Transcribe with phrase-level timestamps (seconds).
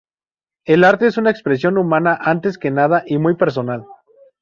[0.65, 3.85] El arte es una expresión humana, antes que nada, y muy personal.